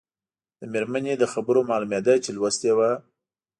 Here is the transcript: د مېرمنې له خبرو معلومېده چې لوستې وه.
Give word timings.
د 0.59 0.61
مېرمنې 0.73 1.13
له 1.21 1.27
خبرو 1.33 1.67
معلومېده 1.69 2.13
چې 2.23 2.29
لوستې 2.37 2.71
وه. 2.77 2.89